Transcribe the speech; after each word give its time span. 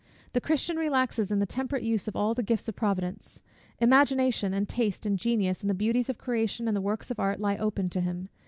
The 0.33 0.41
Christian 0.41 0.77
relaxes 0.77 1.31
in 1.31 1.37
the 1.37 1.45
temperate 1.45 1.83
use 1.83 2.07
of 2.07 2.15
all 2.15 2.33
the 2.33 2.41
gifts 2.41 2.67
of 2.67 2.75
Providence. 2.75 3.39
Imagination, 3.77 4.51
and 4.51 4.67
taste, 4.67 5.05
and 5.05 5.15
genius, 5.15 5.61
and 5.61 5.69
the 5.69 5.75
beauties 5.75 6.09
of 6.09 6.17
creation, 6.17 6.67
and 6.67 6.75
the 6.75 6.81
works 6.81 7.11
of 7.11 7.19
art, 7.19 7.39
lie 7.39 7.57
open 7.57 7.87
to 7.89 8.01
him. 8.01 8.29